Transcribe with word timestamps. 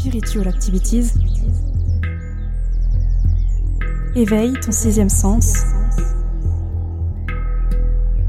Spiritual 0.00 0.48
Activities. 0.48 1.12
Éveille 4.14 4.54
ton 4.54 4.72
sixième 4.72 5.10
sens 5.10 5.52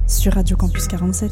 sur 0.06 0.34
Radio 0.34 0.58
Campus 0.58 0.88
47. 0.88 1.32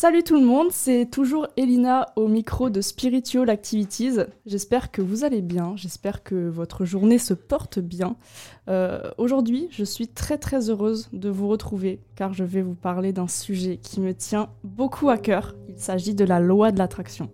Salut 0.00 0.22
tout 0.22 0.38
le 0.38 0.46
monde, 0.46 0.68
c'est 0.70 1.06
toujours 1.10 1.48
Elina 1.56 2.06
au 2.14 2.28
micro 2.28 2.70
de 2.70 2.80
Spiritual 2.80 3.50
Activities. 3.50 4.18
J'espère 4.46 4.92
que 4.92 5.02
vous 5.02 5.24
allez 5.24 5.42
bien, 5.42 5.72
j'espère 5.74 6.22
que 6.22 6.48
votre 6.48 6.84
journée 6.84 7.18
se 7.18 7.34
porte 7.34 7.80
bien. 7.80 8.14
Euh, 8.68 9.00
aujourd'hui, 9.18 9.66
je 9.72 9.82
suis 9.82 10.06
très 10.06 10.38
très 10.38 10.70
heureuse 10.70 11.08
de 11.12 11.28
vous 11.28 11.48
retrouver 11.48 11.98
car 12.14 12.32
je 12.32 12.44
vais 12.44 12.62
vous 12.62 12.76
parler 12.76 13.12
d'un 13.12 13.26
sujet 13.26 13.78
qui 13.78 13.98
me 13.98 14.14
tient 14.14 14.50
beaucoup 14.62 15.10
à 15.10 15.18
cœur. 15.18 15.56
Il 15.68 15.80
s'agit 15.80 16.14
de 16.14 16.24
la 16.24 16.38
loi 16.38 16.70
de 16.70 16.78
l'attraction. 16.78 17.28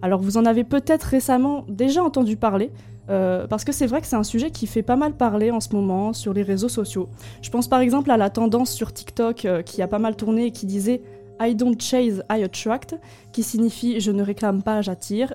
Alors 0.00 0.22
vous 0.22 0.38
en 0.38 0.46
avez 0.46 0.64
peut-être 0.64 1.04
récemment 1.04 1.66
déjà 1.68 2.02
entendu 2.02 2.38
parler, 2.38 2.70
euh, 3.10 3.46
parce 3.46 3.62
que 3.62 3.72
c'est 3.72 3.86
vrai 3.86 4.00
que 4.00 4.06
c'est 4.06 4.16
un 4.16 4.24
sujet 4.24 4.50
qui 4.50 4.66
fait 4.66 4.82
pas 4.82 4.96
mal 4.96 5.18
parler 5.18 5.50
en 5.50 5.60
ce 5.60 5.76
moment 5.76 6.14
sur 6.14 6.32
les 6.32 6.44
réseaux 6.44 6.70
sociaux. 6.70 7.10
Je 7.42 7.50
pense 7.50 7.68
par 7.68 7.80
exemple 7.80 8.10
à 8.10 8.16
la 8.16 8.30
tendance 8.30 8.70
sur 8.70 8.90
TikTok 8.94 9.44
euh, 9.44 9.60
qui 9.60 9.82
a 9.82 9.86
pas 9.86 9.98
mal 9.98 10.16
tourné 10.16 10.46
et 10.46 10.50
qui 10.50 10.64
disait 10.64 11.02
I 11.40 11.54
don't 11.54 11.80
chase, 11.80 12.22
I 12.30 12.42
attract, 12.42 12.96
qui 13.32 13.42
signifie 13.42 14.00
je 14.00 14.10
ne 14.10 14.22
réclame 14.22 14.62
pas, 14.62 14.82
j'attire. 14.82 15.34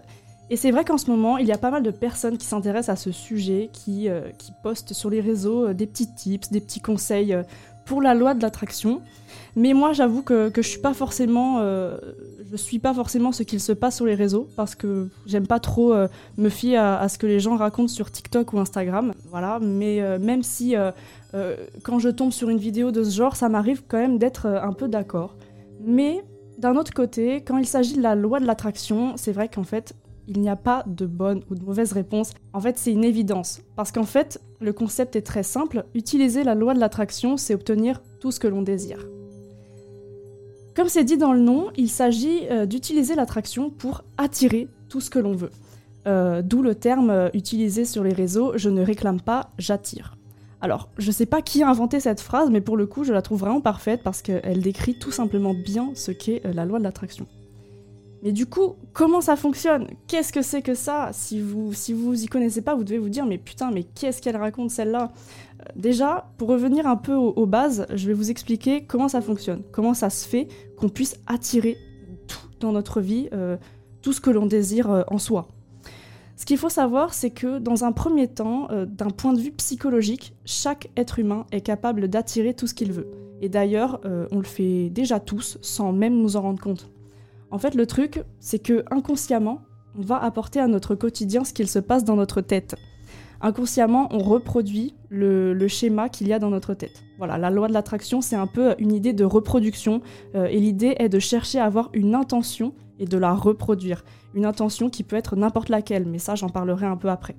Et 0.52 0.58
c'est 0.58 0.72
vrai 0.72 0.84
qu'en 0.84 0.98
ce 0.98 1.10
moment, 1.12 1.38
il 1.38 1.46
y 1.46 1.52
a 1.52 1.58
pas 1.58 1.70
mal 1.70 1.84
de 1.84 1.92
personnes 1.92 2.38
qui 2.38 2.46
s'intéressent 2.46 2.90
à 2.90 2.96
ce 2.96 3.12
sujet, 3.12 3.70
qui, 3.72 4.10
euh, 4.10 4.30
qui 4.38 4.52
postent 4.64 4.94
sur 4.94 5.10
les 5.10 5.22
réseaux 5.22 5.68
euh, 5.68 5.74
des 5.74 5.86
petits 5.86 6.12
tips, 6.12 6.50
des 6.50 6.60
petits 6.60 6.80
conseils 6.80 7.34
euh, 7.34 7.44
pour 7.86 8.02
la 8.02 8.16
loi 8.16 8.34
de 8.34 8.42
l'attraction. 8.42 9.02
Mais 9.56 9.74
moi, 9.74 9.94
j'avoue 9.94 10.24
que, 10.24 10.50
que, 10.50 10.64
je 10.64 10.68
suis 10.68 10.80
pas 10.80 10.94
forcément, 10.94 11.60
je 11.60 12.56
suis 12.56 12.78
pas 12.78 12.94
forcément 12.94 13.32
ce 13.32 13.42
qu'il 13.42 13.60
se 13.60 13.72
passe 13.72 13.96
sur 13.96 14.06
les 14.06 14.14
réseaux 14.14 14.48
parce 14.56 14.76
que 14.76 15.10
j'aime 15.26 15.48
pas 15.48 15.60
trop 15.60 15.96
me 16.38 16.50
fier 16.50 16.78
à, 16.78 17.00
à, 17.00 17.10
ce 17.10 17.18
que 17.18 17.26
les 17.26 17.40
gens 17.40 17.58
racontent 17.58 17.88
sur 17.88 18.12
TikTok 18.12 18.54
ou 18.54 18.60
Instagram. 18.60 19.12
Voilà. 19.32 19.58
Mais 19.60 20.20
même 20.20 20.44
si 20.44 20.76
quand 21.82 21.98
je 21.98 22.10
tombe 22.10 22.32
sur 22.32 22.50
une 22.50 22.60
vidéo 22.60 22.92
de 22.92 23.04
ce 23.04 23.10
genre, 23.10 23.36
ça 23.36 23.50
m'arrive 23.50 23.82
quand 23.88 23.98
même 23.98 24.20
d'être 24.20 24.46
un 24.46 24.72
peu 24.72 24.88
d'accord. 24.88 25.36
Mais 25.80 26.24
d'un 26.58 26.76
autre 26.76 26.94
côté, 26.94 27.38
quand 27.38 27.58
il 27.58 27.66
s'agit 27.66 27.96
de 27.96 28.02
la 28.02 28.16
loi 28.16 28.40
de 28.40 28.46
l'attraction, 28.46 29.14
c'est 29.16 29.32
vrai 29.32 29.48
qu'en 29.50 29.64
fait, 29.64 29.96
il 30.28 30.40
n'y 30.42 30.50
a 30.50 30.56
pas 30.56 30.84
de 30.86 31.06
bonne 31.06 31.42
ou 31.50 31.56
de 31.56 31.64
mauvaise 31.64 31.92
réponse. 31.92 32.34
En 32.54 32.62
fait, 32.62 32.78
c'est 32.78 32.92
une 32.92 33.04
évidence. 33.04 33.62
Parce 33.76 33.92
qu'en 33.92 34.04
fait, 34.04 34.40
le 34.60 34.74
concept 34.74 35.16
est 35.16 35.22
très 35.22 35.44
simple. 35.44 35.86
Utiliser 35.96 36.44
la 36.44 36.54
loi 36.54 36.74
de 36.74 36.80
l'attraction, 36.80 37.38
c'est 37.38 37.56
obtenir 37.56 38.02
tout 38.20 38.32
ce 38.32 38.40
que 38.40 38.48
l'on 38.48 38.62
désire. 38.62 39.08
Comme 40.76 40.88
c'est 40.88 41.04
dit 41.04 41.18
dans 41.18 41.34
le 41.34 41.40
nom, 41.40 41.70
il 41.76 41.90
s'agit 41.90 42.48
euh, 42.52 42.66
d'utiliser 42.66 43.16
l'attraction 43.16 43.70
pour 43.70 44.04
attirer 44.18 44.68
tout 44.88 45.02
ce 45.02 45.10
que 45.10 45.20
l'on 45.20 45.34
veut. 45.34 45.50
Euh, 46.08 46.42
D'où 46.42 46.62
le 46.62 46.76
terme 46.76 47.10
euh, 47.10 47.30
utilisé 47.34 47.84
sur 47.84 48.04
les 48.04 48.14
réseaux, 48.14 48.54
je 48.56 48.70
ne 48.70 48.82
réclame 48.82 49.20
pas, 49.20 49.50
j'attire. 49.58 50.19
Alors, 50.62 50.90
je 50.98 51.12
sais 51.12 51.26
pas 51.26 51.42
qui 51.42 51.64
a 51.64 51.70
inventé 51.70 52.00
cette 52.00 52.20
phrase, 52.20 52.50
mais 52.50 52.60
pour 52.60 52.76
le 52.76 52.86
coup, 52.86 53.04
je 53.04 53.14
la 53.14 53.22
trouve 53.22 53.40
vraiment 53.40 53.62
parfaite 53.62 54.02
parce 54.04 54.22
qu'elle 54.22 54.62
décrit 54.62 55.00
tout 55.00 55.12
simplement 55.12 55.54
bien 55.54 55.92
ce 55.96 56.12
qu'est 56.12 56.46
euh, 56.46 56.52
la 56.52 56.66
loi 56.66 56.80
de 56.80 56.84
l'attraction. 56.84 57.28
Mais 58.24 58.34
du 58.34 58.46
coup, 58.46 58.76
comment 58.92 59.22
ça 59.22 59.38
fonctionne? 59.38 59.88
Qu'est-ce 60.08 60.34
que 60.34 60.42
c'est 60.42 60.62
que 60.62 60.74
ça? 60.74 61.12
Si 61.14 61.40
vous 61.40 61.72
si 61.72 61.94
vous 61.94 62.22
y 62.22 62.26
connaissez 62.26 62.62
pas, 62.62 62.76
vous 62.76 62.84
devez 62.84 62.98
vous 62.98 63.08
dire 63.08 63.26
mais 63.26 63.38
putain, 63.38 63.72
mais 63.72 63.84
qu'est-ce 63.84 64.22
qu'elle 64.22 64.36
raconte 64.36 64.72
celle-là? 64.72 65.14
Euh, 65.62 65.64
Déjà, 65.78 66.30
pour 66.38 66.50
revenir 66.50 66.86
un 66.88 66.98
peu 66.98 67.14
aux, 67.14 67.46
bases, 67.46 67.86
je 67.94 68.08
vais 68.08 68.14
vous 68.14 68.30
expliquer 68.30 68.84
comment 68.84 69.08
ça 69.08 69.22
fonctionne, 69.22 69.64
comment 69.72 69.94
ça 69.94 70.10
se 70.10 70.28
fait 70.28 70.50
qu'on 70.78 70.90
puisse 70.90 71.16
attirer 71.28 71.78
tout 72.28 72.50
dans 72.60 72.74
notre 72.74 73.00
vie, 73.00 73.30
euh, 73.32 73.56
tout 74.02 74.12
ce 74.12 74.20
que 74.20 74.30
l'on 74.30 74.46
désire 74.46 75.06
en 75.08 75.18
soi. 75.18 75.48
Ce 76.40 76.46
qu'il 76.46 76.58
faut 76.58 76.70
savoir, 76.70 77.14
c'est 77.14 77.32
que 77.32 77.60
dans 77.60 77.84
un 77.84 77.92
premier 77.92 78.30
temps, 78.30 78.70
euh, 78.72 78.86
d'un 78.86 79.10
point 79.10 79.34
de 79.34 79.42
vue 79.42 79.52
psychologique, 79.52 80.34
chaque 80.46 80.90
être 80.96 81.20
humain 81.20 81.46
est 81.52 81.60
capable 81.60 82.08
d'attirer 82.08 82.54
tout 82.54 82.66
ce 82.66 82.74
qu'il 82.74 82.94
veut. 82.94 83.12
Et 83.42 83.50
d'ailleurs, 83.50 84.00
euh, 84.06 84.26
on 84.32 84.38
le 84.38 84.46
fait 84.46 84.90
déjà 84.90 85.20
tous, 85.20 85.58
sans 85.62 85.92
même 85.92 86.18
nous 86.18 86.38
en 86.38 86.42
rendre 86.42 86.62
compte. 86.62 86.92
En 87.52 87.58
fait, 87.58 87.76
le 87.76 87.86
truc, 87.86 88.24
c'est 88.40 88.60
que 88.60 88.86
inconsciemment, 88.90 89.64
on 89.98 90.02
va 90.02 90.16
apporter 90.16 90.62
à 90.62 90.68
notre 90.68 90.96
quotidien 90.96 91.44
ce 91.44 91.52
qu'il 91.52 91.68
se 91.68 91.80
passe 91.80 92.06
dans 92.06 92.16
notre 92.16 92.40
tête. 92.40 92.78
Inconsciemment, 93.42 94.08
on 94.12 94.20
reproduit 94.20 94.96
le, 95.10 95.68
schéma 95.68 96.08
qu'il 96.08 96.30
y 96.30 96.32
a 96.32 96.40
dans 96.40 96.52
notre 96.52 96.74
tête. 96.74 97.04
Voilà, 97.18 97.38
la 97.38 97.50
loi 97.50 97.68
de 97.68 97.74
l'attraction, 97.74 98.22
c'est 98.22 98.38
un 98.38 98.48
peu 98.48 98.76
une 98.80 98.94
idée 98.94 99.12
de 99.12 99.26
reproduction, 99.26 100.02
euh, 100.36 100.46
et 100.46 100.60
l'idée 100.62 100.96
est 101.00 101.10
de 101.10 101.20
chercher 101.20 101.60
à 101.60 101.66
avoir 101.66 101.90
une 101.92 102.16
intention 102.16 102.74
et 103.00 103.06
de 103.06 103.18
la 103.18 103.34
reproduire. 103.34 104.04
Une 104.34 104.46
intention 104.46 104.90
qui 104.90 105.04
peut 105.04 105.16
être 105.16 105.36
n'importe 105.36 105.70
laquelle, 105.70 106.06
mais 106.06 106.20
ça 106.20 106.36
j'en 106.36 106.50
parlerai 106.50 106.86
un 106.86 106.98
peu 106.98 107.10
après. 107.10 107.36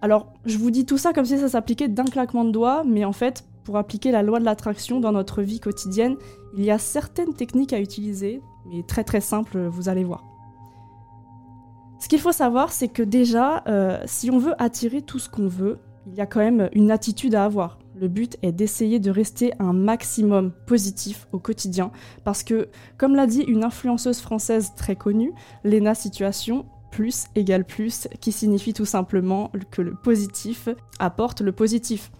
Alors, 0.00 0.32
je 0.46 0.56
vous 0.58 0.70
dis 0.70 0.86
tout 0.86 0.98
ça 0.98 1.12
comme 1.12 1.24
si 1.24 1.38
ça 1.38 1.48
s'appliquait 1.48 1.88
d'un 1.88 2.04
claquement 2.04 2.44
de 2.44 2.52
doigts, 2.52 2.84
mais 2.84 3.04
en 3.04 3.12
fait, 3.12 3.44
pour 3.64 3.76
appliquer 3.76 4.12
la 4.12 4.22
loi 4.22 4.38
de 4.38 4.44
l'attraction 4.44 5.00
dans 5.00 5.12
notre 5.12 5.42
vie 5.42 5.60
quotidienne, 5.60 6.16
il 6.56 6.64
y 6.64 6.70
a 6.70 6.78
certaines 6.78 7.34
techniques 7.34 7.72
à 7.72 7.80
utiliser, 7.80 8.40
mais 8.66 8.82
très 8.82 9.04
très 9.04 9.20
simples, 9.20 9.66
vous 9.66 9.88
allez 9.88 10.04
voir. 10.04 10.24
Ce 11.98 12.08
qu'il 12.08 12.20
faut 12.20 12.32
savoir, 12.32 12.72
c'est 12.72 12.88
que 12.88 13.02
déjà, 13.02 13.64
euh, 13.66 14.00
si 14.06 14.30
on 14.30 14.38
veut 14.38 14.54
attirer 14.62 15.02
tout 15.02 15.18
ce 15.18 15.28
qu'on 15.28 15.48
veut, 15.48 15.80
il 16.06 16.14
y 16.14 16.20
a 16.20 16.26
quand 16.26 16.40
même 16.40 16.68
une 16.72 16.90
attitude 16.90 17.34
à 17.34 17.44
avoir. 17.44 17.78
Le 18.00 18.06
but 18.06 18.36
est 18.42 18.52
d'essayer 18.52 19.00
de 19.00 19.10
rester 19.10 19.52
un 19.58 19.72
maximum 19.72 20.52
positif 20.66 21.26
au 21.32 21.40
quotidien 21.40 21.90
parce 22.22 22.44
que, 22.44 22.68
comme 22.96 23.16
l'a 23.16 23.26
dit 23.26 23.42
une 23.42 23.64
influenceuse 23.64 24.20
française 24.20 24.72
très 24.76 24.94
connue, 24.94 25.32
Lena 25.64 25.96
Situation, 25.96 26.66
plus 26.92 27.24
égale 27.34 27.64
plus, 27.64 28.06
qui 28.20 28.30
signifie 28.30 28.72
tout 28.72 28.84
simplement 28.84 29.50
que 29.72 29.82
le 29.82 29.94
positif 29.94 30.68
apporte 31.00 31.40
le 31.40 31.52
positif. 31.52 32.12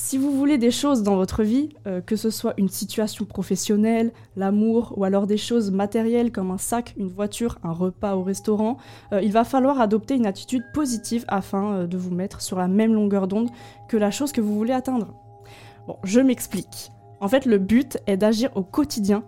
Si 0.00 0.16
vous 0.16 0.30
voulez 0.30 0.58
des 0.58 0.70
choses 0.70 1.02
dans 1.02 1.16
votre 1.16 1.42
vie, 1.42 1.70
euh, 1.88 2.00
que 2.00 2.14
ce 2.14 2.30
soit 2.30 2.54
une 2.56 2.68
situation 2.68 3.24
professionnelle, 3.24 4.12
l'amour 4.36 4.94
ou 4.96 5.02
alors 5.02 5.26
des 5.26 5.36
choses 5.36 5.72
matérielles 5.72 6.30
comme 6.30 6.52
un 6.52 6.56
sac, 6.56 6.94
une 6.96 7.08
voiture, 7.08 7.58
un 7.64 7.72
repas 7.72 8.14
au 8.14 8.22
restaurant, 8.22 8.76
euh, 9.12 9.20
il 9.20 9.32
va 9.32 9.42
falloir 9.42 9.80
adopter 9.80 10.14
une 10.14 10.24
attitude 10.24 10.62
positive 10.72 11.24
afin 11.26 11.72
euh, 11.72 11.86
de 11.88 11.98
vous 11.98 12.14
mettre 12.14 12.42
sur 12.42 12.56
la 12.58 12.68
même 12.68 12.94
longueur 12.94 13.26
d'onde 13.26 13.50
que 13.88 13.96
la 13.96 14.12
chose 14.12 14.30
que 14.30 14.40
vous 14.40 14.56
voulez 14.56 14.72
atteindre. 14.72 15.16
Bon, 15.88 15.96
je 16.04 16.20
m'explique. 16.20 16.92
En 17.18 17.26
fait, 17.26 17.44
le 17.44 17.58
but 17.58 17.98
est 18.06 18.16
d'agir 18.16 18.50
au 18.54 18.62
quotidien 18.62 19.24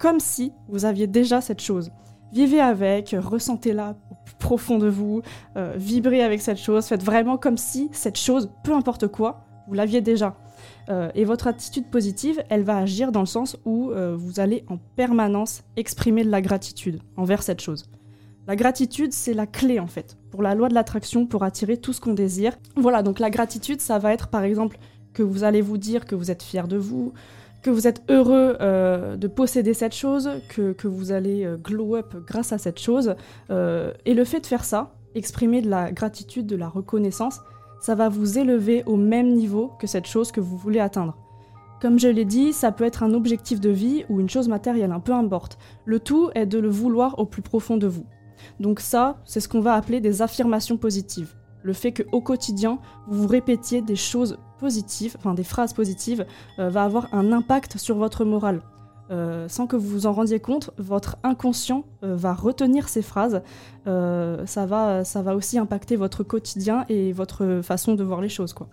comme 0.00 0.20
si 0.20 0.54
vous 0.68 0.86
aviez 0.86 1.06
déjà 1.06 1.42
cette 1.42 1.60
chose. 1.60 1.92
Vivez 2.32 2.60
avec, 2.60 3.14
ressentez-la 3.16 3.94
au 4.10 4.14
plus 4.24 4.34
profond 4.36 4.78
de 4.78 4.88
vous, 4.88 5.20
vibrez 5.76 6.22
avec 6.22 6.40
cette 6.40 6.58
chose, 6.58 6.86
faites 6.86 7.02
vraiment 7.02 7.36
comme 7.36 7.58
si 7.58 7.90
cette 7.92 8.18
chose, 8.18 8.50
peu 8.64 8.72
importe 8.72 9.06
quoi, 9.06 9.43
vous 9.68 9.74
l'aviez 9.74 10.00
déjà. 10.00 10.36
Euh, 10.88 11.10
et 11.14 11.24
votre 11.24 11.46
attitude 11.46 11.86
positive, 11.90 12.42
elle 12.50 12.62
va 12.62 12.78
agir 12.78 13.12
dans 13.12 13.20
le 13.20 13.26
sens 13.26 13.56
où 13.64 13.90
euh, 13.90 14.14
vous 14.16 14.40
allez 14.40 14.64
en 14.68 14.78
permanence 14.96 15.62
exprimer 15.76 16.24
de 16.24 16.30
la 16.30 16.42
gratitude 16.42 17.00
envers 17.16 17.42
cette 17.42 17.60
chose. 17.60 17.84
La 18.46 18.56
gratitude, 18.56 19.12
c'est 19.12 19.32
la 19.32 19.46
clé 19.46 19.80
en 19.80 19.86
fait 19.86 20.18
pour 20.30 20.42
la 20.42 20.54
loi 20.54 20.68
de 20.68 20.74
l'attraction, 20.74 21.26
pour 21.26 21.44
attirer 21.44 21.78
tout 21.78 21.92
ce 21.92 22.00
qu'on 22.00 22.12
désire. 22.12 22.52
Voilà, 22.76 23.02
donc 23.02 23.18
la 23.18 23.30
gratitude, 23.30 23.80
ça 23.80 23.98
va 23.98 24.12
être 24.12 24.28
par 24.28 24.42
exemple 24.42 24.78
que 25.14 25.22
vous 25.22 25.44
allez 25.44 25.62
vous 25.62 25.78
dire 25.78 26.04
que 26.04 26.14
vous 26.14 26.30
êtes 26.30 26.42
fier 26.42 26.68
de 26.68 26.76
vous, 26.76 27.14
que 27.62 27.70
vous 27.70 27.86
êtes 27.86 28.02
heureux 28.10 28.56
euh, 28.60 29.16
de 29.16 29.28
posséder 29.28 29.72
cette 29.72 29.94
chose, 29.94 30.28
que, 30.50 30.72
que 30.72 30.88
vous 30.88 31.12
allez 31.12 31.48
glow 31.62 31.96
up 31.96 32.14
grâce 32.26 32.52
à 32.52 32.58
cette 32.58 32.80
chose. 32.80 33.14
et 33.50 34.14
le 34.14 34.24
fait 34.24 34.40
de 34.40 34.46
faire 34.46 34.64
ça, 34.64 34.92
exprimer 35.14 35.62
de 35.62 35.70
la 35.70 35.92
gratitude, 35.92 36.46
de 36.46 36.56
la 36.56 36.68
reconnaissance, 36.68 37.40
ça 37.84 37.94
va 37.94 38.08
vous 38.08 38.38
élever 38.38 38.82
au 38.86 38.96
même 38.96 39.34
niveau 39.34 39.70
que 39.78 39.86
cette 39.86 40.06
chose 40.06 40.32
que 40.32 40.40
vous 40.40 40.56
voulez 40.56 40.80
atteindre. 40.80 41.18
Comme 41.82 41.98
je 41.98 42.08
l'ai 42.08 42.24
dit, 42.24 42.54
ça 42.54 42.72
peut 42.72 42.84
être 42.84 43.02
un 43.02 43.12
objectif 43.12 43.60
de 43.60 43.68
vie 43.68 44.06
ou 44.08 44.20
une 44.20 44.30
chose 44.30 44.48
matérielle, 44.48 44.90
un 44.90 45.00
peu 45.00 45.12
importe. 45.12 45.58
Le 45.84 46.00
tout 46.00 46.30
est 46.34 46.46
de 46.46 46.58
le 46.58 46.70
vouloir 46.70 47.18
au 47.18 47.26
plus 47.26 47.42
profond 47.42 47.76
de 47.76 47.86
vous. 47.86 48.06
Donc 48.58 48.80
ça, 48.80 49.18
c'est 49.26 49.40
ce 49.40 49.50
qu'on 49.50 49.60
va 49.60 49.74
appeler 49.74 50.00
des 50.00 50.22
affirmations 50.22 50.78
positives. 50.78 51.34
Le 51.62 51.74
fait 51.74 51.92
qu'au 51.92 52.22
quotidien, 52.22 52.78
vous 53.06 53.24
vous 53.24 53.28
répétiez 53.28 53.82
des 53.82 53.96
choses 53.96 54.38
positives, 54.58 55.16
enfin 55.18 55.34
des 55.34 55.44
phrases 55.44 55.74
positives, 55.74 56.24
euh, 56.58 56.70
va 56.70 56.84
avoir 56.84 57.12
un 57.12 57.32
impact 57.32 57.76
sur 57.76 57.98
votre 57.98 58.24
morale. 58.24 58.62
Euh, 59.10 59.48
sans 59.48 59.66
que 59.66 59.76
vous 59.76 59.88
vous 59.88 60.06
en 60.06 60.12
rendiez 60.12 60.40
compte, 60.40 60.70
votre 60.78 61.16
inconscient 61.22 61.84
euh, 62.02 62.16
va 62.16 62.32
retenir 62.32 62.88
ces 62.88 63.02
phrases. 63.02 63.42
Euh, 63.86 64.46
ça, 64.46 64.66
va, 64.66 65.04
ça 65.04 65.22
va 65.22 65.36
aussi 65.36 65.58
impacter 65.58 65.96
votre 65.96 66.22
quotidien 66.22 66.84
et 66.88 67.12
votre 67.12 67.60
façon 67.62 67.94
de 67.94 68.02
voir 68.02 68.20
les 68.20 68.28
choses. 68.28 68.52
Quoi. 68.52 68.68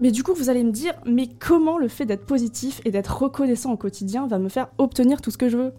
Mais 0.00 0.10
du 0.10 0.22
coup, 0.22 0.34
vous 0.34 0.50
allez 0.50 0.62
me 0.62 0.70
dire, 0.70 0.94
mais 1.06 1.26
comment 1.26 1.78
le 1.78 1.88
fait 1.88 2.06
d'être 2.06 2.26
positif 2.26 2.80
et 2.84 2.90
d'être 2.90 3.22
reconnaissant 3.22 3.72
au 3.72 3.76
quotidien 3.76 4.26
va 4.26 4.38
me 4.38 4.48
faire 4.48 4.68
obtenir 4.78 5.20
tout 5.20 5.30
ce 5.30 5.38
que 5.38 5.48
je 5.48 5.56
veux? 5.56 5.72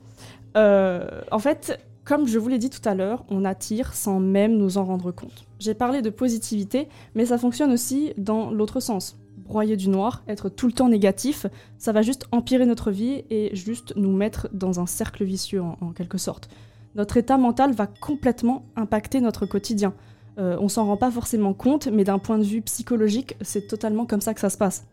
En 1.31 1.37
fait, 1.37 1.79
comme 2.03 2.25
je 2.25 2.39
vous 2.39 2.47
l'ai 2.49 2.57
dit 2.57 2.71
tout 2.71 2.81
à 2.89 2.95
l'heure, 2.95 3.25
on 3.29 3.45
attire 3.45 3.93
sans 3.93 4.19
même 4.19 4.57
nous 4.57 4.79
en 4.79 4.85
rendre 4.85 5.11
compte. 5.11 5.45
J'ai 5.59 5.75
parlé 5.75 6.01
de 6.01 6.09
positivité, 6.09 6.87
mais 7.13 7.27
ça 7.27 7.37
fonctionne 7.37 7.71
aussi 7.71 8.13
dans 8.17 8.49
l'autre 8.49 8.79
sens 8.79 9.19
broyer 9.47 9.77
du 9.77 9.89
noir, 9.89 10.23
être 10.27 10.49
tout 10.49 10.67
le 10.67 10.73
temps 10.73 10.89
négatif, 10.89 11.47
ça 11.77 11.91
va 11.91 12.01
juste 12.01 12.27
empirer 12.31 12.65
notre 12.65 12.91
vie 12.91 13.23
et 13.29 13.55
juste 13.55 13.94
nous 13.95 14.11
mettre 14.11 14.49
dans 14.53 14.79
un 14.79 14.85
cercle 14.85 15.23
vicieux 15.23 15.61
en, 15.61 15.91
quelque 15.94 16.17
sorte. 16.17 16.49
Notre 16.95 17.17
état 17.17 17.38
mental 17.38 17.73
va 17.73 17.88
complètement 17.88 18.65
impacter 18.75 19.21
notre 19.21 19.45
quotidien. 19.45 19.94
Euh, 20.38 20.57
on 20.59 20.67
s'en 20.67 20.85
rend 20.85 20.97
pas 20.97 21.11
forcément 21.11 21.53
compte, 21.53 21.88
mais 21.88 22.03
d'un 22.03 22.19
point 22.19 22.38
de 22.38 22.44
vue 22.44 22.61
psychologique, 22.61 23.35
c'est 23.41 23.67
totalement 23.67 24.05
comme 24.05 24.21
ça 24.21 24.33
que 24.33 24.39
ça 24.39 24.49
se 24.49 24.57
passe. 24.57 24.85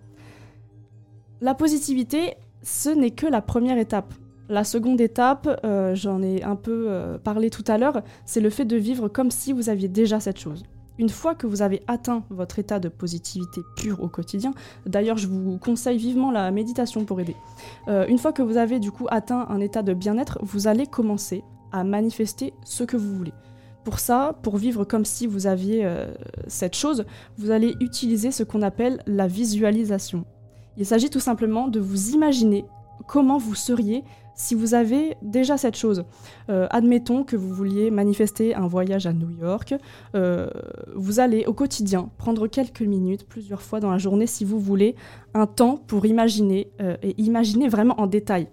La 1.41 1.55
positivité, 1.55 2.35
ce 2.63 2.91
n'est 2.91 3.11
que 3.11 3.27
la 3.27 3.43
première 3.43 3.79
étape. 3.79 4.15
La 4.49 4.65
seconde 4.65 5.01
étape, 5.01 5.61
euh, 5.65 5.95
j'en 5.95 6.23
ai 6.23 6.43
un 6.43 6.57
peu 6.57 6.87
euh, 6.89 7.19
parlé 7.19 7.51
tout 7.51 7.65
à 7.67 7.79
l'heure, 7.79 8.03
c'est 8.27 8.41
le 8.41 8.51
fait 8.51 8.65
de 8.65 8.77
vivre 8.77 9.09
comme 9.09 9.31
si 9.31 9.53
vous 9.53 9.69
aviez 9.69 9.89
déjà 9.89 10.21
cette 10.21 10.39
chose. 10.39 10.65
Une 10.99 11.09
fois 11.09 11.35
que 11.35 11.47
vous 11.47 11.63
avez 11.63 11.83
atteint 11.89 12.23
votre 12.31 12.59
état 12.59 12.79
de 12.79 12.89
positivité 12.89 13.63
pure 13.77 14.03
au 14.03 14.09
quotidien, 14.09 14.53
d'ailleurs 14.87 15.17
je 15.17 15.27
vous 15.27 15.59
conseille 15.59 15.99
vivement 15.99 16.31
la 16.31 16.51
méditation 16.51 17.05
pour 17.05 17.21
aider, 17.21 17.37
euh, 17.89 18.07
une 18.07 18.19
fois 18.19 18.33
que 18.33 18.43
vous 18.43 18.57
avez 18.57 18.79
du 18.79 18.93
coup 18.93 19.07
atteint 19.11 19.47
un 19.49 19.61
état 19.61 19.83
de 19.83 19.93
bien-être, 19.93 20.39
vous 20.43 20.69
allez 20.69 20.87
commencer 20.87 21.43
à 21.73 21.83
manifester 21.83 22.53
ce 22.65 22.85
que 22.85 22.97
vous 22.97 23.17
voulez. 23.17 23.33
Pour 23.83 23.99
ça, 23.99 24.39
pour 24.43 24.57
vivre 24.57 24.85
comme 24.85 25.05
si 25.05 25.27
vous 25.27 25.47
aviez 25.47 25.85
euh, 25.85 26.15
cette 26.47 26.75
chose, 26.75 27.05
vous 27.37 27.51
allez 27.51 27.75
utiliser 27.81 28.31
ce 28.31 28.43
qu'on 28.45 28.63
appelle 28.63 29.03
la 29.07 29.27
visualisation. 29.27 30.25
Il 30.77 30.87
s'agit 30.87 31.11
tout 31.11 31.21
simplement 31.21 31.69
de 31.69 31.81
vous 31.81 32.11
imaginer 32.11 32.65
comment 33.07 33.39
vous 33.39 33.55
seriez 33.55 34.05
si 34.35 34.55
vous 34.55 34.75
avez 34.75 35.17
déjà 35.23 35.57
cette 35.57 35.77
chose, 35.77 36.05
euh, 36.51 36.67
admettons 36.71 37.23
que 37.23 37.37
vous 37.37 37.55
vouliez 37.55 37.91
manifester 37.91 38.55
un 38.55 38.67
voyage 38.67 39.07
à 39.07 39.13
New 39.13 39.31
York, 39.31 39.75
euh, 40.17 40.49
vous 40.95 41.21
allez 41.21 41.45
au 41.47 41.53
quotidien 41.53 42.11
prendre 42.19 42.49
quelques 42.49 42.83
minutes, 42.83 43.29
plusieurs 43.29 43.63
fois 43.63 43.79
dans 43.79 43.91
la 43.91 43.99
journée 43.99 44.27
si 44.27 44.45
vous 44.45 44.59
voulez, 44.59 44.97
un 45.35 45.47
temps 45.47 45.77
pour 45.77 46.05
imaginer, 46.05 46.69
euh, 46.81 46.97
et 47.03 47.15
imaginer 47.23 47.69
vraiment 47.69 48.01
en 48.01 48.07
détail. 48.07 48.49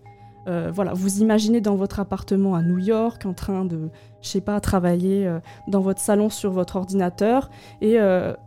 voilà, 0.73 0.93
vous 0.93 1.21
imaginez 1.21 1.61
dans 1.61 1.75
votre 1.75 1.99
appartement 1.99 2.55
à 2.55 2.61
New 2.63 2.79
York 2.79 3.25
en 3.25 3.33
train 3.33 3.63
de, 3.63 3.89
je 4.21 4.27
sais 4.27 4.41
pas, 4.41 4.59
travailler 4.59 5.31
dans 5.67 5.81
votre 5.81 6.01
salon 6.01 6.29
sur 6.29 6.51
votre 6.51 6.77
ordinateur, 6.77 7.49
et, 7.79 7.97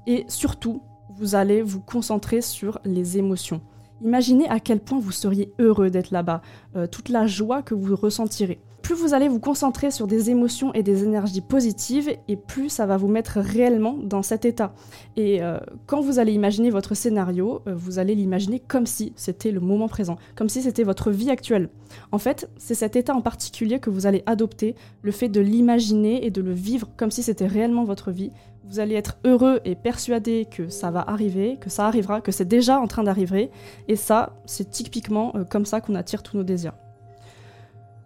et 0.07 0.25
surtout, 0.27 0.83
vous 1.17 1.37
allez 1.37 1.63
vous 1.63 1.81
concentrer 1.81 2.41
sur 2.41 2.81
les 2.85 3.17
émotions. 3.17 3.61
Imaginez 4.03 4.49
à 4.49 4.61
quel 4.61 4.81
point 4.81 4.99
vous 4.99 5.13
seriez 5.13 5.53
heureux 5.59 5.91
d'être 5.91 6.11
là-bas, 6.11 6.43
euh, 6.77 6.87
toute 6.87 7.09
la 7.09 7.27
joie 7.27 7.63
que 7.63 7.75
vous 7.75 7.97
ressentirez. 7.97 8.61
Plus 8.85 8.95
vous 8.95 9.15
allez 9.15 9.29
vous 9.29 9.41
concentrer 9.41 9.91
sur 9.91 10.07
des 10.07 10.29
émotions 10.29 10.75
et 10.75 10.83
des 10.83 11.05
énergies 11.05 11.41
positives, 11.41 12.11
et 12.29 12.37
plus 12.37 12.69
ça 12.69 12.85
va 12.85 12.99
vous 12.99 13.09
mettre 13.09 13.39
réellement 13.41 13.97
dans 13.99 14.23
cet 14.23 14.45
état. 14.45 14.75
Et 15.17 15.43
euh, 15.43 15.59
quand 15.87 16.03
vous 16.03 16.19
allez 16.19 16.35
imaginer 16.35 16.69
votre 16.69 16.95
scénario, 16.95 17.63
euh, 17.67 17.75
vous 17.75 17.99
allez 17.99 18.15
l'imaginer 18.15 18.61
comme 18.61 18.85
si 18.85 19.15
c'était 19.17 19.53
le 19.53 19.61
moment 19.61 19.89
présent, 19.89 20.17
comme 20.37 20.51
si 20.51 20.61
c'était 20.61 20.83
votre 20.83 21.11
vie 21.11 21.31
actuelle. 21.31 21.71
En 22.13 22.19
fait, 22.19 22.51
c'est 22.59 22.75
cet 22.75 22.95
état 22.95 23.15
en 23.15 23.23
particulier 23.23 23.79
que 23.81 23.89
vous 23.89 24.05
allez 24.05 24.23
adopter, 24.27 24.75
le 25.01 25.13
fait 25.13 25.31
de 25.31 25.41
l'imaginer 25.41 26.27
et 26.27 26.31
de 26.31 26.43
le 26.43 26.53
vivre 26.53 26.91
comme 26.99 27.11
si 27.11 27.23
c'était 27.23 27.47
réellement 27.47 27.85
votre 27.85 28.11
vie, 28.11 28.33
vous 28.65 28.81
allez 28.81 28.97
être 28.97 29.17
heureux 29.25 29.61
et 29.65 29.77
persuadé 29.77 30.47
que 30.51 30.69
ça 30.69 30.91
va 30.91 31.01
arriver, 31.01 31.57
que 31.59 31.71
ça 31.71 31.87
arrivera, 31.87 32.21
que 32.21 32.33
c'est 32.33 32.45
déjà 32.45 32.79
en 32.79 32.87
train 32.87 33.05
d'arriver. 33.05 33.51
Et 33.89 33.97
ça, 33.97 34.37
c'est 34.45 34.71
typiquement 34.71 35.33
euh, 35.37 35.45
comme 35.45 35.65
ça 35.65 35.81
qu'on 35.81 35.95
attire 35.95 36.23
tous 36.23 36.37
nos 36.37 36.45
désirs. 36.45 36.75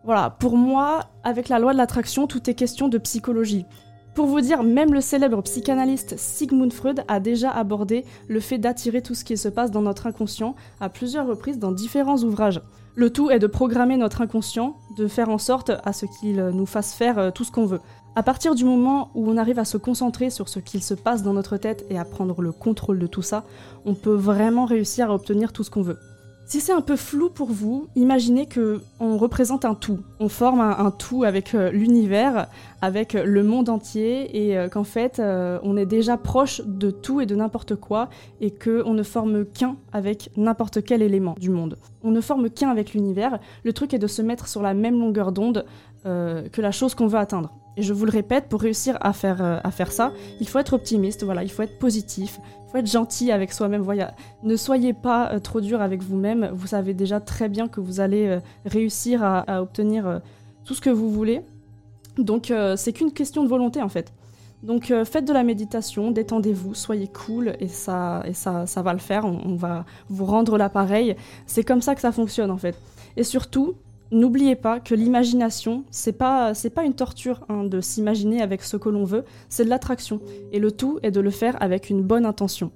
Voilà, 0.08 0.30
pour 0.30 0.56
moi, 0.56 1.00
avec 1.22 1.50
la 1.50 1.58
loi 1.58 1.74
de 1.74 1.76
l'attraction, 1.76 2.26
tout 2.26 2.48
est 2.48 2.54
question 2.54 2.88
de 2.88 2.96
psychologie. 2.96 3.66
Pour 4.14 4.24
vous 4.24 4.40
dire, 4.40 4.62
même 4.62 4.94
le 4.94 5.02
célèbre 5.02 5.42
psychanalyste 5.42 6.14
Sigmund 6.16 6.72
Freud 6.72 7.04
a 7.08 7.20
déjà 7.20 7.50
abordé 7.50 8.06
le 8.26 8.40
fait 8.40 8.56
d'attirer 8.56 9.02
tout 9.02 9.14
ce 9.14 9.22
qui 9.22 9.36
se 9.36 9.50
passe 9.50 9.70
dans 9.70 9.82
notre 9.82 10.06
inconscient 10.06 10.54
à 10.80 10.88
plusieurs 10.88 11.26
reprises 11.26 11.58
dans 11.58 11.72
différents 11.72 12.22
ouvrages. 12.22 12.62
Le 12.94 13.12
tout 13.12 13.30
est 13.30 13.38
de 13.38 13.46
programmer 13.46 13.98
notre 13.98 14.22
inconscient, 14.22 14.76
de 14.96 15.08
faire 15.08 15.28
en 15.28 15.36
sorte 15.36 15.72
à 15.84 15.92
ce 15.92 16.06
qu'il 16.06 16.42
nous 16.42 16.64
fasse 16.64 16.94
faire 16.94 17.18
euh, 17.18 17.30
tout 17.30 17.44
ce 17.44 17.52
qu'on 17.52 17.66
veut. 17.66 17.80
À 18.16 18.22
partir 18.22 18.54
du 18.54 18.64
moment 18.64 19.10
où 19.14 19.30
on 19.30 19.36
arrive 19.36 19.58
à 19.58 19.66
se 19.66 19.76
concentrer 19.76 20.30
sur 20.30 20.48
ce 20.48 20.58
qu'il 20.58 20.82
se 20.82 20.94
passe 20.94 21.22
dans 21.22 21.34
notre 21.34 21.58
tête 21.58 21.84
et 21.90 21.98
à 21.98 22.06
prendre 22.06 22.40
le 22.40 22.52
contrôle 22.52 22.98
de 22.98 23.06
tout 23.06 23.20
ça, 23.20 23.44
on 23.84 23.92
peut 23.92 24.14
vraiment 24.14 24.64
réussir 24.64 25.10
à 25.10 25.14
obtenir 25.14 25.52
tout 25.52 25.64
ce 25.64 25.70
qu'on 25.70 25.82
veut. 25.82 25.98
Si 26.48 26.62
c'est 26.62 26.72
un 26.72 26.80
peu 26.80 26.96
flou 26.96 27.28
pour 27.28 27.50
vous, 27.50 27.88
imaginez 27.94 28.46
que 28.46 28.80
on 29.00 29.18
représente 29.18 29.66
un 29.66 29.74
tout. 29.74 29.98
On 30.18 30.30
forme 30.30 30.60
un, 30.62 30.90
tout 30.90 31.24
avec 31.24 31.54
euh, 31.54 31.70
l'univers, 31.70 32.48
avec 32.80 33.14
euh, 33.14 33.24
le 33.26 33.42
monde 33.42 33.68
entier, 33.68 34.34
et 34.34 34.56
euh, 34.56 34.70
qu'en 34.70 34.82
fait, 34.82 35.20
on 35.20 35.76
est 35.76 35.84
déjà 35.84 36.16
proche 36.16 36.62
de 36.64 36.90
tout 36.90 37.20
et 37.20 37.26
de 37.26 37.34
n'importe 37.34 37.74
quoi, 37.76 38.08
et 38.40 38.50
qu'on 38.50 38.94
ne 38.94 39.02
forme 39.02 39.44
qu'un 39.44 39.76
avec 39.92 40.30
n'importe 40.38 40.82
quel 40.82 41.02
élément 41.02 41.34
du 41.38 41.50
monde. 41.50 41.76
On 42.02 42.10
ne 42.10 42.20
forme 42.22 42.48
qu'un 42.48 42.70
avec 42.70 42.94
l'univers. 42.94 43.40
Le 43.62 43.74
truc 43.74 43.92
est 43.92 43.98
de 43.98 44.06
se 44.06 44.22
mettre 44.22 44.48
sur 44.48 44.62
la 44.62 44.72
même 44.72 44.98
longueur 44.98 45.32
d'onde 45.32 45.66
que 46.04 46.62
la 46.62 46.70
chose 46.70 46.94
qu'on 46.94 47.08
veut 47.08 47.18
atteindre. 47.18 47.52
Et 47.78 47.82
je 47.82 47.94
vous 47.94 48.04
le 48.04 48.10
répète, 48.10 48.48
pour 48.48 48.60
réussir 48.60 48.98
à 49.00 49.14
faire, 49.14 49.40
à 49.40 49.70
faire 49.70 49.92
ça, 49.92 50.12
il 50.40 50.48
faut 50.48 50.58
être 50.58 50.74
optimiste, 50.74 51.22
voilà, 51.22 51.44
il 51.44 51.50
faut 51.50 51.62
être 51.62 51.78
positif, 51.78 52.40
faut 52.68 52.78
être 52.78 52.90
gentil 52.90 53.32
avec 53.32 53.52
soi-même. 53.52 53.82
Voilà. 53.82 54.14
Ne 54.42 54.56
soyez 54.56 54.92
pas 54.92 55.32
euh, 55.32 55.38
trop 55.40 55.60
dur 55.60 55.80
avec 55.80 56.02
vous-même. 56.02 56.50
Vous 56.52 56.68
savez 56.68 56.94
déjà 56.94 57.20
très 57.20 57.48
bien 57.48 57.66
que 57.68 57.80
vous 57.80 58.00
allez 58.00 58.26
euh, 58.26 58.40
réussir 58.66 59.22
à, 59.24 59.62
obtenir 59.62 60.06
euh, 60.06 60.18
tout 60.64 60.74
ce 60.74 60.80
que 60.80 60.90
vous 60.90 61.10
voulez. 61.10 61.42
Donc 62.18 62.52
c'est 62.74 62.92
qu'une 62.92 63.12
question 63.12 63.44
de 63.44 63.48
volonté 63.48 63.80
en 63.80 63.88
fait. 63.88 64.12
Donc 64.64 64.92
faites 65.04 65.24
de 65.24 65.32
la 65.32 65.44
méditation, 65.44 66.10
détendez-vous, 66.10 66.74
soyez 66.74 67.06
cool 67.06 67.54
et 67.60 67.68
ça, 67.68 68.24
et 68.26 68.32
ça, 68.32 68.66
ça 68.66 68.82
va 68.82 68.92
le 68.92 68.98
faire. 68.98 69.24
on 69.24 69.54
va 69.54 69.84
vous 70.08 70.24
rendre 70.24 70.58
l'appareil. 70.58 71.14
C'est 71.46 71.62
comme 71.62 71.80
ça 71.80 71.94
que 71.94 72.00
ça 72.00 72.10
fonctionne 72.10 72.50
en 72.50 72.56
fait. 72.56 72.74
Et 73.16 73.22
surtout, 73.22 73.76
N'oubliez 74.10 74.56
pas 74.56 74.80
que 74.80 74.94
l'imagination, 74.94 75.84
c'est 75.90 76.12
pas, 76.12 76.52
pas 76.74 76.84
une 76.84 76.94
torture 76.94 77.44
hein, 77.48 77.64
de 77.64 77.80
s'imaginer 77.80 78.40
avec 78.40 78.62
ce 78.62 78.76
que 78.76 78.88
l'on 78.88 79.04
veut, 79.04 79.24
c'est 79.48 79.64
de 79.64 79.70
l'attraction. 79.70 80.20
Et 80.52 80.58
le 80.58 80.72
tout 80.72 80.98
est 81.02 81.10
de 81.10 81.20
le 81.20 81.30
faire 81.30 81.60
avec 81.60 81.90
une 81.90 82.02
bonne 82.02 82.24
intention. 82.24 82.72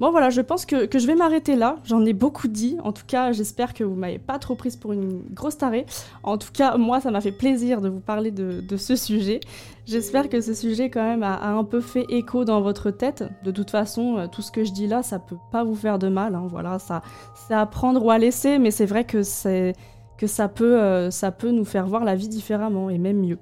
Bon 0.00 0.12
voilà, 0.12 0.30
je 0.30 0.40
pense 0.40 0.64
que, 0.64 0.86
je 0.92 1.06
vais 1.06 1.16
m'arrêter 1.16 1.56
là. 1.56 1.76
J'en 1.84 2.04
ai 2.04 2.12
beaucoup 2.12 2.46
dit. 2.46 2.76
En 2.84 2.92
tout 2.92 3.02
cas, 3.04 3.32
j'espère 3.32 3.74
que 3.74 3.82
vous 3.82 3.96
m'avez 3.96 4.20
pas 4.20 4.38
trop 4.38 4.54
prise 4.54 4.76
pour 4.76 4.92
une 4.92 5.22
grosse 5.32 5.58
tarée. 5.58 5.86
En 6.22 6.38
tout 6.38 6.52
cas, 6.52 6.76
moi, 6.76 7.00
ça 7.00 7.10
m'a 7.10 7.20
fait 7.20 7.32
plaisir 7.32 7.80
de 7.80 7.88
vous 7.88 7.98
parler 7.98 8.30
de, 8.30 8.76
ce 8.76 8.94
sujet. 8.94 9.40
J'espère 9.86 10.28
que 10.28 10.40
ce 10.40 10.54
sujet 10.54 10.88
quand 10.88 11.02
même 11.02 11.24
a, 11.24 11.48
un 11.48 11.64
peu 11.64 11.80
fait 11.80 12.06
écho 12.10 12.44
dans 12.44 12.60
votre 12.60 12.92
tête. 12.92 13.24
De 13.42 13.50
toute 13.50 13.70
façon, 13.70 14.18
euh, 14.18 14.26
tout 14.28 14.42
ce 14.42 14.52
que 14.52 14.62
je 14.62 14.70
dis 14.70 14.86
là, 14.86 15.02
ça 15.02 15.18
peut 15.18 15.38
pas 15.50 15.64
vous 15.64 15.74
faire 15.74 15.98
de 15.98 16.08
mal. 16.08 16.36
Hein. 16.36 16.46
Voilà, 16.48 16.78
ça, 16.78 17.02
c'est 17.34 17.54
à 17.54 17.66
prendre 17.66 18.04
ou 18.04 18.10
à 18.12 18.18
laisser, 18.18 18.60
mais 18.60 18.70
c'est 18.70 18.86
vrai 18.86 19.02
que 19.02 19.24
c'est 19.24 19.74
que 20.18 20.26
ça 20.26 20.48
peut, 20.48 20.78
euh, 20.78 21.10
ça 21.10 21.32
peut 21.32 21.50
nous 21.50 21.64
faire 21.64 21.86
voir 21.86 22.04
la 22.04 22.14
vie 22.14 22.28
différemment 22.28 22.90
et 22.90 22.98
même 22.98 23.20
mieux. 23.20 23.38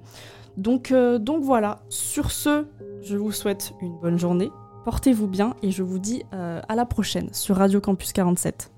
Donc, 0.55 0.91
euh, 0.91 1.19
donc 1.19 1.43
voilà, 1.43 1.79
sur 1.89 2.31
ce, 2.31 2.65
je 3.01 3.17
vous 3.17 3.31
souhaite 3.31 3.73
une 3.81 3.99
bonne 3.99 4.17
journée, 4.17 4.49
portez-vous 4.85 5.27
bien 5.27 5.55
et 5.61 5.71
je 5.71 5.83
vous 5.83 5.99
dis 5.99 6.23
euh, 6.33 6.61
à 6.67 6.75
la 6.75 6.85
prochaine 6.85 7.29
sur 7.33 7.57
Radio 7.57 7.81
Campus 7.81 8.13
47. 8.13 8.76